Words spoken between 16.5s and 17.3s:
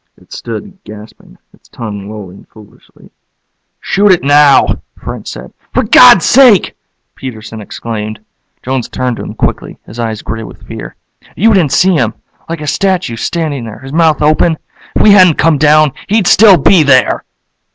be there."